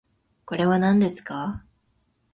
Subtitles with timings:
[0.45, 1.63] これはなんですか？